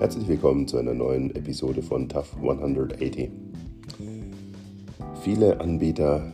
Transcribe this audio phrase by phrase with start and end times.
[0.00, 3.30] Herzlich willkommen zu einer neuen Episode von Tough 180.
[5.22, 6.32] Viele Anbieter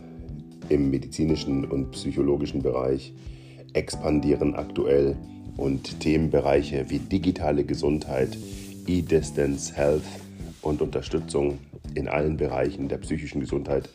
[0.68, 3.12] im medizinischen und psychologischen Bereich
[3.72, 5.16] expandieren aktuell
[5.56, 8.38] und Themenbereiche wie digitale Gesundheit,
[8.87, 10.05] E-Distance Health
[10.62, 11.59] und Unterstützung
[11.96, 13.91] in allen Bereichen der psychischen Gesundheit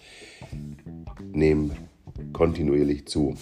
[1.31, 1.71] nehmen
[2.33, 3.35] kontinuierlich zu.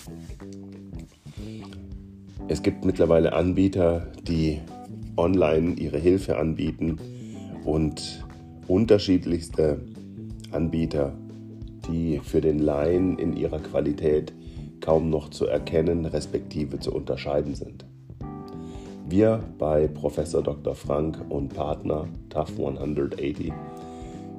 [2.48, 4.60] Es gibt mittlerweile Anbieter, die
[5.20, 6.98] online ihre Hilfe anbieten
[7.66, 8.26] und
[8.68, 9.82] unterschiedlichste
[10.52, 11.14] Anbieter,
[11.88, 14.34] die für den Laien in ihrer Qualität
[14.80, 17.86] kaum noch zu erkennen respektive zu unterscheiden sind.
[19.08, 20.76] Wir bei Professor Dr.
[20.76, 23.52] Frank und Partner TAF 180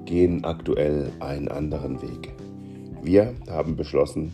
[0.06, 2.32] gehen aktuell einen anderen Weg.
[3.02, 4.32] Wir haben beschlossen,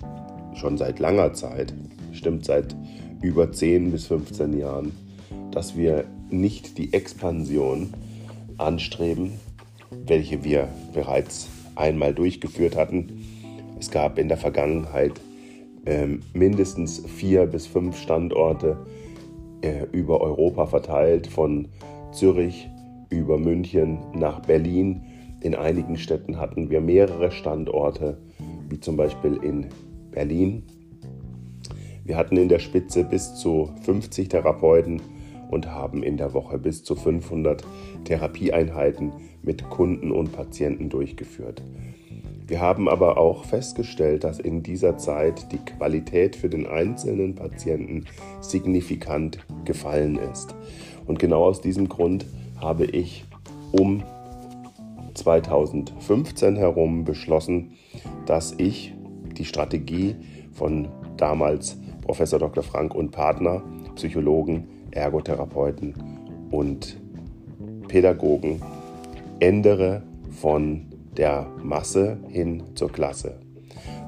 [0.55, 1.75] schon seit langer Zeit,
[2.11, 2.77] bestimmt seit
[3.23, 4.93] über 10 bis 15 Jahren,
[5.51, 7.93] dass wir nicht die Expansion
[8.59, 9.33] anstreben,
[9.91, 13.25] welche wir bereits einmal durchgeführt hatten.
[13.79, 15.13] Es gab in der Vergangenheit
[15.85, 18.79] äh, mindestens vier bis fünf Standorte
[19.61, 21.69] äh, über Europa verteilt, von
[22.13, 22.69] Zürich
[23.11, 25.03] über München nach Berlin.
[25.43, 28.19] In einigen Städten hatten wir mehrere Standorte,
[28.69, 29.67] wie zum Beispiel in
[30.11, 30.65] Berlin
[32.07, 35.03] wir hatten in der Spitze bis zu 50 Therapeuten
[35.51, 37.65] und haben in der Woche bis zu 500
[38.05, 41.63] Therapieeinheiten mit Kunden und Patienten durchgeführt.
[42.47, 48.05] Wir haben aber auch festgestellt, dass in dieser Zeit die Qualität für den einzelnen Patienten
[48.41, 50.55] signifikant gefallen ist.
[51.07, 52.25] Und genau aus diesem Grund
[52.61, 53.25] habe ich
[53.73, 54.05] um
[55.15, 57.73] 2015 herum beschlossen,
[58.27, 58.95] dass ich
[59.37, 60.15] die Strategie
[60.53, 62.63] von damals Professor Dr.
[62.63, 63.63] Frank und Partner,
[63.97, 65.95] Psychologen, Ergotherapeuten
[66.51, 66.97] und
[67.89, 68.61] Pädagogen
[69.41, 70.87] ändere von
[71.17, 73.35] der Masse hin zur Klasse.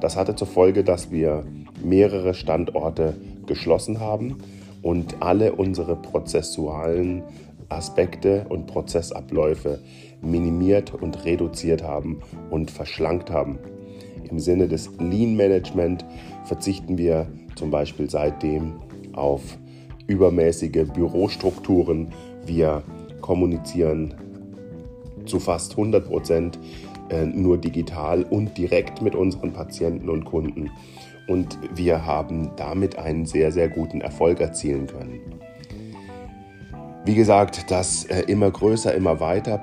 [0.00, 1.44] Das hatte zur Folge, dass wir
[1.82, 3.14] mehrere Standorte
[3.46, 4.38] geschlossen haben
[4.82, 7.22] und alle unsere prozessualen
[7.68, 9.80] Aspekte und Prozessabläufe
[10.22, 12.20] minimiert und reduziert haben
[12.50, 13.58] und verschlankt haben.
[14.30, 16.04] Im Sinne des Lean Management
[16.44, 17.26] verzichten wir
[17.56, 18.74] zum Beispiel seitdem
[19.12, 19.58] auf
[20.08, 22.08] übermäßige Bürostrukturen.
[22.44, 22.82] Wir
[23.20, 24.14] kommunizieren
[25.26, 26.58] zu fast 100 Prozent
[27.10, 30.70] äh, nur digital und direkt mit unseren Patienten und Kunden.
[31.28, 35.20] Und wir haben damit einen sehr, sehr guten Erfolg erzielen können.
[37.04, 39.62] Wie gesagt, das äh, immer größer, immer weiter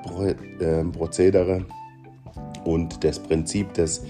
[0.60, 1.64] äh, Prozedere
[2.64, 4.04] und das Prinzip des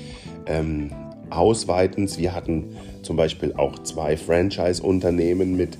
[0.47, 0.91] ähm,
[1.31, 2.19] Ausweitens.
[2.19, 5.77] Wir hatten zum Beispiel auch zwei Franchise-Unternehmen mit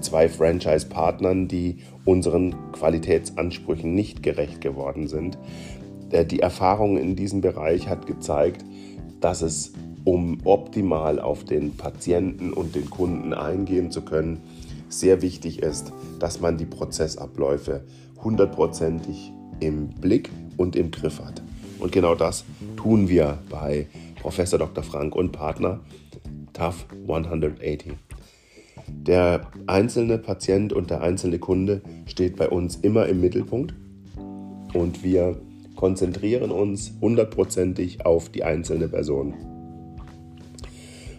[0.00, 5.38] zwei Franchise-Partnern, die unseren Qualitätsansprüchen nicht gerecht geworden sind.
[6.10, 8.64] Äh, die Erfahrung in diesem Bereich hat gezeigt,
[9.20, 9.72] dass es,
[10.04, 14.40] um optimal auf den Patienten und den Kunden eingehen zu können,
[14.88, 17.84] sehr wichtig ist, dass man die Prozessabläufe
[18.22, 21.42] hundertprozentig im Blick und im Griff hat.
[21.78, 22.44] Und genau das
[22.76, 23.86] tun wir bei
[24.20, 24.84] Professor Dr.
[24.84, 25.80] Frank und Partner
[26.52, 27.92] TAF 180.
[28.88, 33.74] Der einzelne Patient und der einzelne Kunde steht bei uns immer im Mittelpunkt
[34.74, 35.40] und wir
[35.76, 39.34] konzentrieren uns hundertprozentig auf die einzelne Person.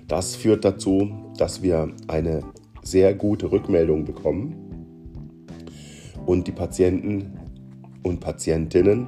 [0.08, 2.44] Das führt dazu, dass wir eine
[2.84, 4.56] sehr gute Rückmeldung bekommen
[6.26, 7.40] und die Patienten
[8.04, 9.08] und Patientinnen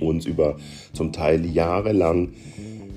[0.00, 0.56] uns über
[0.92, 2.34] zum Teil jahrelang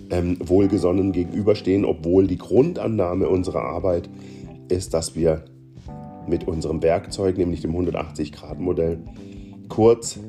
[0.09, 4.09] ähm, wohlgesonnen gegenüberstehen, obwohl die Grundannahme unserer Arbeit
[4.69, 5.45] ist, dass wir
[6.27, 8.99] mit unserem Werkzeug, nämlich dem 180-Grad-Modell,
[9.67, 10.19] kurz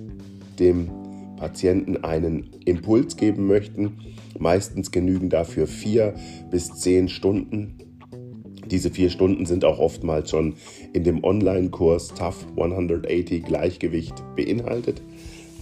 [0.59, 0.91] dem
[1.37, 3.99] Patienten einen Impuls geben möchten.
[4.39, 6.15] Meistens genügen dafür vier
[6.51, 7.79] bis zehn Stunden.
[8.71, 10.55] Diese vier Stunden sind auch oftmals schon
[10.93, 15.03] in dem Online-Kurs TAF 180 Gleichgewicht beinhaltet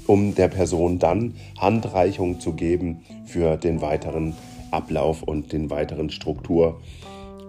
[0.09, 4.35] um der Person dann Handreichung zu geben für den weiteren
[4.71, 6.81] Ablauf und den weiteren Struktur,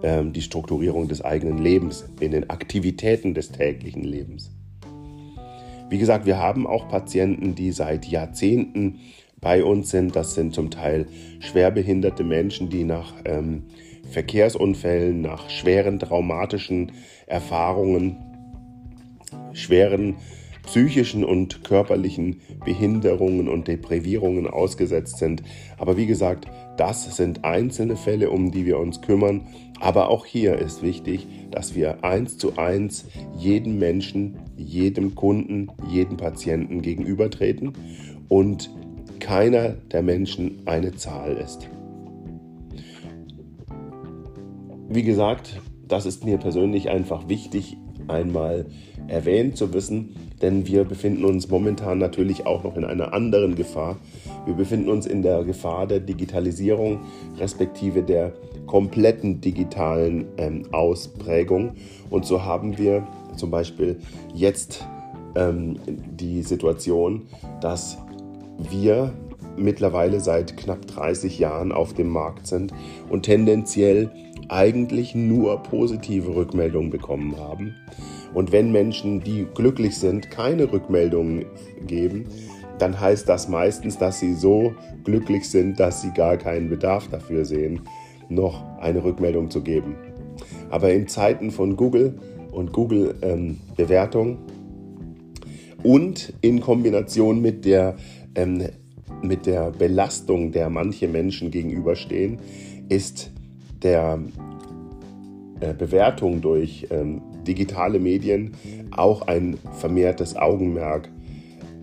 [0.02, 4.50] äh, die Strukturierung des eigenen Lebens in den Aktivitäten des täglichen Lebens.
[5.88, 9.00] Wie gesagt, wir haben auch Patienten, die seit Jahrzehnten
[9.40, 10.14] bei uns sind.
[10.14, 11.06] Das sind zum Teil
[11.40, 13.64] schwerbehinderte Menschen, die nach ähm,
[14.10, 16.92] Verkehrsunfällen, nach schweren traumatischen
[17.26, 18.16] Erfahrungen,
[19.52, 20.16] schweren
[20.70, 25.42] psychischen und körperlichen Behinderungen und Deprivierungen ausgesetzt sind.
[25.78, 26.46] Aber wie gesagt,
[26.76, 29.48] das sind einzelne Fälle, um die wir uns kümmern.
[29.80, 36.16] Aber auch hier ist wichtig, dass wir eins zu eins jedem Menschen, jedem Kunden, jedem
[36.16, 37.72] Patienten gegenübertreten
[38.28, 38.70] und
[39.18, 41.68] keiner der Menschen eine Zahl ist.
[44.88, 47.76] Wie gesagt, das ist mir persönlich einfach wichtig,
[48.10, 48.66] einmal
[49.08, 53.96] erwähnt zu wissen, denn wir befinden uns momentan natürlich auch noch in einer anderen Gefahr.
[54.46, 57.00] Wir befinden uns in der Gefahr der Digitalisierung
[57.38, 58.32] respektive der
[58.66, 61.72] kompletten digitalen ähm, Ausprägung.
[62.08, 63.98] Und so haben wir zum Beispiel
[64.34, 64.86] jetzt
[65.34, 67.26] ähm, die Situation,
[67.60, 67.98] dass
[68.58, 69.12] wir
[69.56, 72.72] mittlerweile seit knapp 30 Jahren auf dem Markt sind
[73.08, 74.10] und tendenziell
[74.48, 77.74] eigentlich nur positive Rückmeldungen bekommen haben.
[78.34, 81.46] Und wenn Menschen, die glücklich sind, keine Rückmeldungen
[81.86, 82.26] geben,
[82.78, 84.72] dann heißt das meistens, dass sie so
[85.04, 87.80] glücklich sind, dass sie gar keinen Bedarf dafür sehen,
[88.28, 89.96] noch eine Rückmeldung zu geben.
[90.70, 92.18] Aber in Zeiten von Google
[92.52, 94.38] und Google-Bewertung ähm,
[95.82, 97.96] und in Kombination mit der,
[98.34, 98.64] ähm,
[99.22, 102.38] mit der Belastung, der manche Menschen gegenüberstehen,
[102.88, 103.30] ist
[103.82, 104.18] der
[105.60, 108.52] äh, Bewertung durch ähm, digitale Medien
[108.90, 111.08] auch ein vermehrtes Augenmerk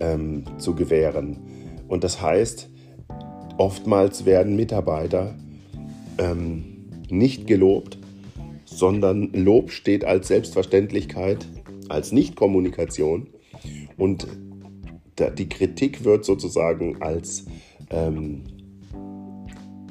[0.00, 1.38] ähm, zu gewähren.
[1.88, 2.68] Und das heißt,
[3.56, 5.34] oftmals werden Mitarbeiter
[6.18, 6.64] ähm,
[7.08, 7.98] nicht gelobt,
[8.64, 11.46] sondern Lob steht als Selbstverständlichkeit,
[11.88, 13.28] als Nichtkommunikation
[13.96, 14.26] und
[15.20, 17.46] die Kritik wird sozusagen als
[17.90, 18.42] ähm,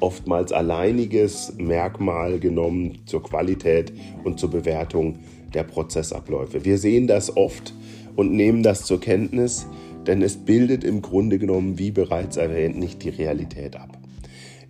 [0.00, 3.92] oftmals alleiniges Merkmal genommen zur Qualität
[4.24, 5.18] und zur Bewertung
[5.54, 6.64] der Prozessabläufe.
[6.64, 7.74] Wir sehen das oft
[8.16, 9.66] und nehmen das zur Kenntnis,
[10.06, 13.98] denn es bildet im Grunde genommen, wie bereits erwähnt, nicht die Realität ab.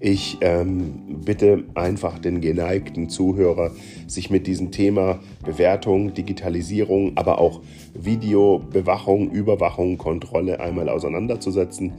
[0.00, 3.72] Ich ähm, bitte einfach den geneigten Zuhörer,
[4.06, 7.62] sich mit diesem Thema Bewertung, Digitalisierung, aber auch
[7.94, 11.94] Videobewachung, Überwachung, Kontrolle einmal auseinanderzusetzen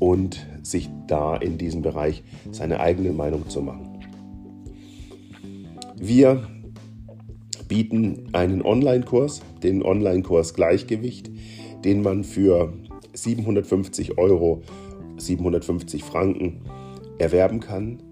[0.00, 3.96] und sich da in diesem Bereich seine eigene Meinung zu machen.
[5.96, 6.48] Wir
[7.68, 11.30] bieten einen Online-Kurs, den Online-Kurs Gleichgewicht,
[11.84, 12.72] den man für
[13.12, 14.62] 750 Euro,
[15.16, 16.60] 750 Franken
[17.18, 18.02] erwerben kann,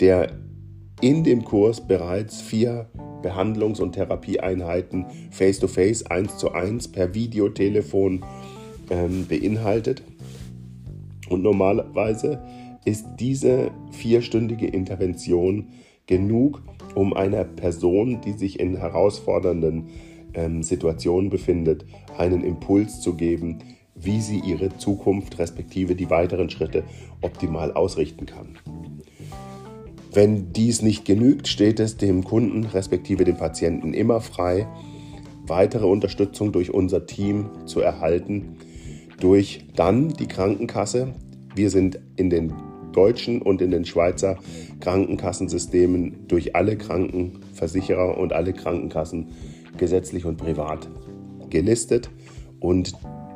[0.00, 0.32] der
[1.00, 2.88] in dem Kurs bereits vier
[3.22, 8.24] Behandlungs- und Therapieeinheiten face-to-face, eins zu eins per Videotelefon
[8.90, 10.02] ähm, beinhaltet.
[11.28, 12.42] Und normalerweise
[12.84, 15.68] ist diese vierstündige Intervention
[16.06, 16.62] genug,
[16.94, 19.88] um einer Person, die sich in herausfordernden
[20.34, 21.84] ähm, Situationen befindet,
[22.16, 23.58] einen Impuls zu geben,
[24.00, 26.84] wie sie ihre Zukunft respektive die weiteren Schritte
[27.20, 28.58] optimal ausrichten kann.
[30.12, 34.66] Wenn dies nicht genügt, steht es dem Kunden respektive dem Patienten immer frei,
[35.46, 38.56] weitere Unterstützung durch unser Team zu erhalten,
[39.20, 41.14] durch dann die Krankenkasse.
[41.54, 42.52] Wir sind in den
[42.92, 44.38] deutschen und in den Schweizer
[44.80, 49.28] Krankenkassensystemen durch alle Krankenversicherer und alle Krankenkassen
[49.76, 50.88] gesetzlich und privat
[51.50, 52.10] gelistet
[52.60, 52.92] und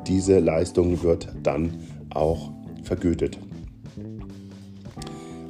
[0.07, 1.79] diese Leistung wird dann
[2.09, 2.51] auch
[2.83, 3.37] vergütet.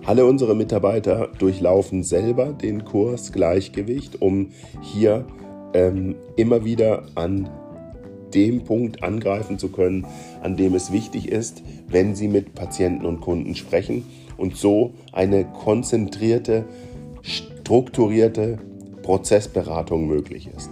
[0.05, 4.49] Alle unsere Mitarbeiter durchlaufen selber den Kurs Gleichgewicht, um
[4.81, 5.25] hier
[5.73, 7.49] ähm, immer wieder an
[8.33, 10.05] dem Punkt angreifen zu können,
[10.41, 14.05] an dem es wichtig ist, wenn Sie mit Patienten und Kunden sprechen
[14.37, 16.65] und so eine konzentrierte,
[17.21, 18.57] strukturierte
[19.03, 20.71] Prozessberatung möglich ist.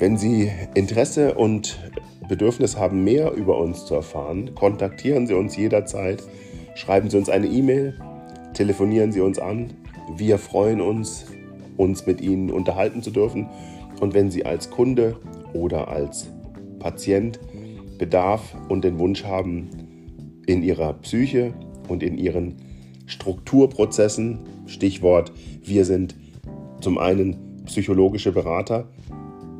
[0.00, 1.78] Wenn Sie Interesse und
[2.26, 6.22] Bedürfnis haben, mehr über uns zu erfahren, kontaktieren Sie uns jederzeit,
[6.74, 8.00] schreiben Sie uns eine E-Mail,
[8.54, 9.74] telefonieren Sie uns an.
[10.16, 11.26] Wir freuen uns,
[11.76, 13.50] uns mit Ihnen unterhalten zu dürfen.
[14.00, 15.20] Und wenn Sie als Kunde
[15.52, 16.28] oder als
[16.78, 17.38] Patient
[17.98, 19.68] Bedarf und den Wunsch haben,
[20.46, 21.52] in Ihrer Psyche
[21.88, 22.56] und in Ihren
[23.04, 25.30] Strukturprozessen, Stichwort,
[25.62, 26.14] wir sind
[26.80, 28.88] zum einen psychologische Berater,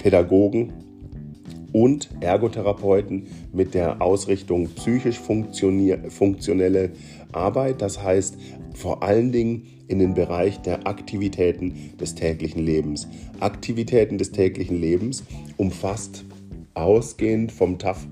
[0.01, 0.73] Pädagogen
[1.73, 6.91] und Ergotherapeuten mit der Ausrichtung psychisch funktionelle
[7.33, 7.81] Arbeit.
[7.81, 8.37] Das heißt
[8.75, 13.09] vor allen Dingen in den Bereich der Aktivitäten des täglichen Lebens.
[13.41, 15.25] Aktivitäten des täglichen Lebens
[15.57, 16.25] umfasst
[16.75, 18.07] ausgehend vom TAF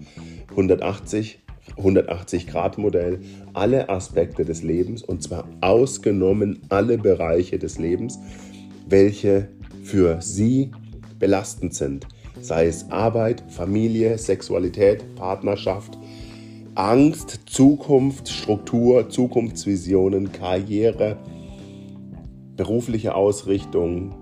[0.50, 1.40] 180
[1.76, 3.20] 180 Grad Modell
[3.52, 8.18] alle Aspekte des Lebens und zwar ausgenommen alle Bereiche des Lebens,
[8.88, 9.48] welche
[9.82, 10.70] für Sie
[11.18, 12.06] belastend sind,
[12.40, 15.98] sei es Arbeit, Familie, Sexualität, Partnerschaft,
[16.74, 21.16] Angst, Zukunft, Struktur, Zukunftsvisionen, Karriere,
[22.56, 24.14] berufliche Ausrichtung,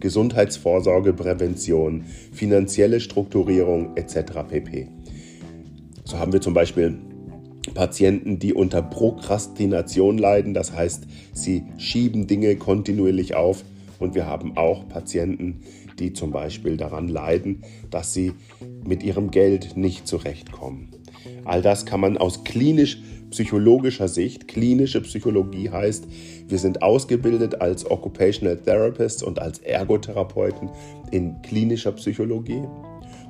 [0.00, 4.44] Gesundheitsvorsorge, Prävention, finanzielle Strukturierung etc.
[4.48, 4.88] pp.
[6.04, 6.98] So haben wir zum Beispiel
[7.74, 13.64] Patienten, die unter Prokrastination leiden, das heißt, sie schieben Dinge kontinuierlich auf.
[13.98, 15.60] Und wir haben auch Patienten,
[15.98, 18.32] die zum Beispiel daran leiden, dass sie
[18.84, 20.90] mit ihrem Geld nicht zurechtkommen.
[21.44, 26.06] All das kann man aus klinisch-psychologischer Sicht, klinische Psychologie heißt,
[26.46, 30.70] wir sind ausgebildet als Occupational Therapists und als Ergotherapeuten
[31.10, 32.62] in klinischer Psychologie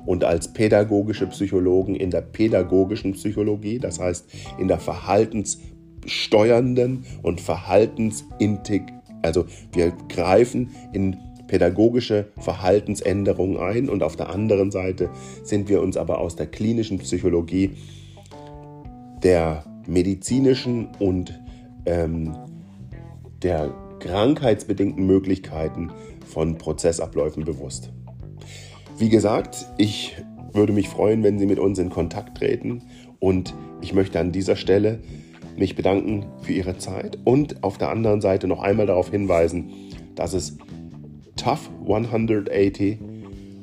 [0.05, 4.25] und als pädagogische Psychologen in der pädagogischen Psychologie, das heißt
[4.57, 8.98] in der verhaltenssteuernden und verhaltensintegriert.
[9.21, 15.09] Also wir greifen in pädagogische Verhaltensänderungen ein und auf der anderen Seite
[15.43, 17.71] sind wir uns aber aus der klinischen Psychologie
[19.23, 21.39] der medizinischen und
[21.85, 22.35] ähm,
[23.41, 25.91] der krankheitsbedingten Möglichkeiten
[26.25, 27.91] von Prozessabläufen bewusst.
[28.97, 30.15] Wie gesagt, ich
[30.53, 32.83] würde mich freuen, wenn Sie mit uns in Kontakt treten
[33.19, 34.99] und ich möchte an dieser Stelle
[35.59, 39.71] mich bedanken für Ihre Zeit und auf der anderen Seite noch einmal darauf hinweisen,
[40.15, 40.57] dass es
[41.35, 42.97] Tough 180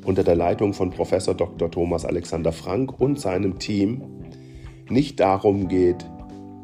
[0.05, 1.71] unter der Leitung von Professor Dr.
[1.71, 4.03] Thomas Alexander Frank und seinem Team
[4.89, 6.07] nicht darum geht,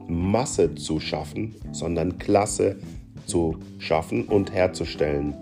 [0.07, 2.77] Masse zu schaffen, sondern Klasse
[3.27, 5.35] zu schaffen und herzustellen.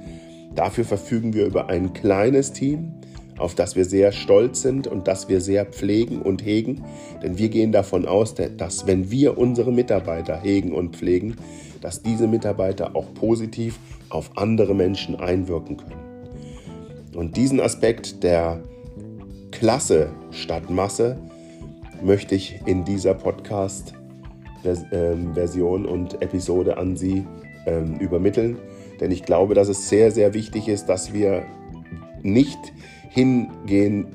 [0.54, 2.92] Dafür verfügen wir über ein kleines Team,
[3.40, 6.84] auf das wir sehr stolz sind und das wir sehr pflegen und hegen.
[7.22, 11.36] Denn wir gehen davon aus, dass wenn wir unsere Mitarbeiter hegen und pflegen,
[11.80, 13.78] dass diese Mitarbeiter auch positiv
[14.10, 16.10] auf andere Menschen einwirken können.
[17.14, 18.62] Und diesen Aspekt der
[19.50, 21.18] Klasse statt Masse
[22.02, 27.26] möchte ich in dieser Podcast-Version und Episode an Sie
[27.66, 28.58] ähm, übermitteln.
[29.00, 31.42] Denn ich glaube, dass es sehr, sehr wichtig ist, dass wir
[32.22, 32.58] nicht
[33.10, 34.06] hingehen,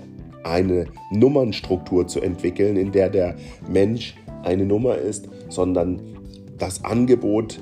[0.44, 3.36] eine Nummernstruktur zu entwickeln, in der der
[3.70, 6.02] Mensch eine Nummer ist, sondern
[6.58, 7.60] das Angebot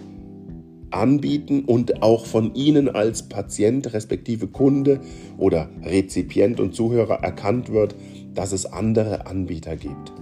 [0.91, 5.01] anbieten und auch von Ihnen als Patient respektive Kunde
[5.37, 7.95] oder Rezipient und Zuhörer erkannt wird,
[8.35, 10.13] dass es andere Anbieter gibt.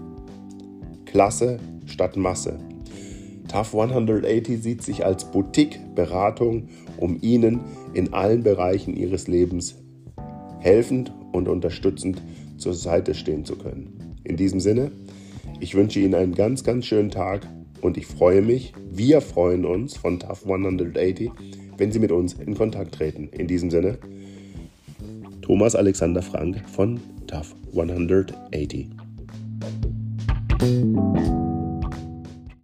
[1.05, 2.59] Klasse statt Masse.
[3.49, 7.59] TAF 180 sieht sich als Boutique-Beratung, um Ihnen
[7.93, 9.75] in allen Bereichen Ihres Lebens
[10.61, 12.21] helfend und unterstützend
[12.57, 14.15] zur Seite stehen zu können.
[14.23, 14.91] In diesem Sinne,
[15.59, 17.47] ich wünsche Ihnen einen ganz, ganz schönen Tag
[17.81, 21.31] und ich freue mich, wir freuen uns von TAF 180,
[21.77, 23.29] wenn Sie mit uns in Kontakt treten.
[23.29, 23.97] In diesem Sinne,
[25.41, 28.89] Thomas Alexander Frank von TAF 180.